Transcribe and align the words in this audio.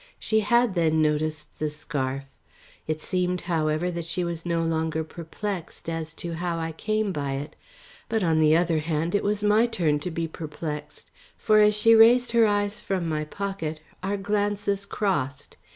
She 0.17 0.39
had, 0.39 0.73
then, 0.73 0.99
noticed 0.99 1.59
the 1.59 1.69
scarf. 1.69 2.23
It 2.87 3.01
seemed, 3.01 3.41
however, 3.41 3.91
that 3.91 4.03
she 4.05 4.23
was 4.23 4.47
no 4.47 4.63
longer 4.63 5.03
perplexed 5.03 5.87
as 5.87 6.15
to 6.15 6.33
how 6.33 6.57
I 6.57 6.71
came 6.71 7.11
by 7.11 7.33
it. 7.33 7.55
But, 8.09 8.23
on 8.23 8.39
the 8.39 8.57
other 8.57 8.79
hand, 8.79 9.13
it 9.13 9.23
was 9.23 9.43
my 9.43 9.67
turn 9.67 9.99
to 9.99 10.09
be 10.09 10.27
perplexed. 10.27 11.11
For, 11.37 11.59
as 11.59 11.75
she 11.75 11.93
raised 11.93 12.31
her 12.31 12.47
eyes 12.47 12.81
from 12.81 13.07
my 13.07 13.25
pocket, 13.25 13.79
our 14.01 14.17
glances 14.17 14.87
crossed. 14.87 15.55